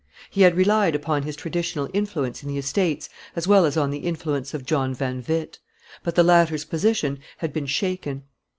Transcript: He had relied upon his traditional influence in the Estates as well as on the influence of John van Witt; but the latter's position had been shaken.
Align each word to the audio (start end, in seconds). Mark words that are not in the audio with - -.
He 0.31 0.41
had 0.41 0.57
relied 0.57 0.95
upon 0.95 1.21
his 1.21 1.35
traditional 1.35 1.87
influence 1.93 2.41
in 2.41 2.49
the 2.49 2.57
Estates 2.57 3.07
as 3.35 3.47
well 3.47 3.65
as 3.65 3.77
on 3.77 3.91
the 3.91 3.99
influence 3.99 4.51
of 4.55 4.65
John 4.65 4.95
van 4.95 5.23
Witt; 5.27 5.59
but 6.01 6.15
the 6.15 6.23
latter's 6.23 6.65
position 6.65 7.19
had 7.37 7.53
been 7.53 7.67
shaken. 7.67 8.23